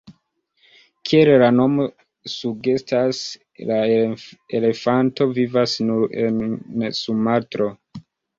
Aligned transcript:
Kiel 1.09 1.29
la 1.43 1.49
nomo 1.57 1.83
sugestas, 2.35 3.19
la 3.73 3.77
elefanto 4.61 5.29
vivas 5.37 5.77
nur 5.91 6.17
en 6.25 6.43
Sumatro. 7.03 7.71